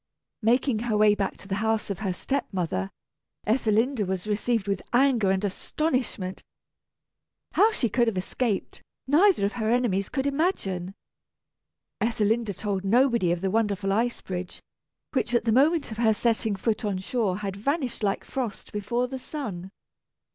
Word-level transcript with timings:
Making 0.41 0.79
her 0.79 0.97
way 0.97 1.13
back 1.13 1.37
to 1.37 1.47
the 1.47 1.57
house 1.61 1.91
of 1.91 1.99
her 1.99 2.11
step 2.11 2.47
mother, 2.51 2.89
Ethelinda 3.45 4.03
was 4.03 4.25
received 4.25 4.67
with 4.67 4.81
anger 4.93 5.29
and 5.29 5.43
astonishment. 5.45 6.41
How 7.51 7.71
she 7.71 7.87
could 7.87 8.07
have 8.07 8.17
escaped, 8.17 8.81
neither 9.05 9.45
of 9.45 9.53
her 9.53 9.69
enemies 9.69 10.09
could 10.09 10.25
imagine. 10.25 10.95
Ethelinda 12.01 12.55
told 12.55 12.83
nobody 12.83 13.31
of 13.31 13.41
the 13.41 13.51
wonderful 13.51 13.93
ice 13.93 14.19
bridge, 14.23 14.59
which 15.13 15.35
at 15.35 15.45
the 15.45 15.51
moment 15.51 15.91
of 15.91 15.99
her 15.99 16.15
setting 16.15 16.55
foot 16.55 16.83
on 16.83 16.97
shore 16.97 17.37
had 17.37 17.55
vanished 17.55 18.01
like 18.01 18.23
frost 18.23 18.71
before 18.73 19.07
the 19.07 19.19
sun. 19.19 19.69